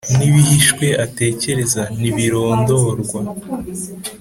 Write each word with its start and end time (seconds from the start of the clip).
N 0.17 0.19
ibihishwe 0.29 0.85
atekereza 1.05 1.81
ntibirondorwa 1.97 3.19